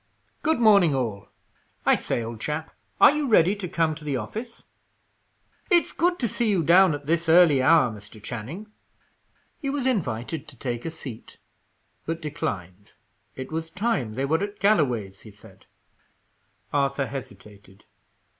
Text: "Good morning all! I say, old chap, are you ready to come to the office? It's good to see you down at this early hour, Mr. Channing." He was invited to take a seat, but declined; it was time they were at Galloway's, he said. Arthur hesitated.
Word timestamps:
"Good 0.41 0.59
morning 0.59 0.95
all! 0.95 1.27
I 1.85 1.93
say, 1.93 2.23
old 2.23 2.41
chap, 2.41 2.73
are 2.99 3.11
you 3.11 3.27
ready 3.27 3.55
to 3.57 3.67
come 3.67 3.93
to 3.93 4.03
the 4.03 4.17
office? 4.17 4.63
It's 5.69 5.91
good 5.91 6.17
to 6.17 6.27
see 6.27 6.49
you 6.49 6.63
down 6.63 6.95
at 6.95 7.05
this 7.05 7.29
early 7.29 7.61
hour, 7.61 7.91
Mr. 7.91 8.19
Channing." 8.19 8.71
He 9.59 9.69
was 9.69 9.85
invited 9.85 10.47
to 10.47 10.57
take 10.57 10.85
a 10.85 10.89
seat, 10.89 11.37
but 12.07 12.19
declined; 12.19 12.93
it 13.35 13.51
was 13.51 13.69
time 13.69 14.15
they 14.15 14.25
were 14.25 14.41
at 14.41 14.59
Galloway's, 14.59 15.21
he 15.21 15.29
said. 15.29 15.67
Arthur 16.73 17.05
hesitated. 17.05 17.85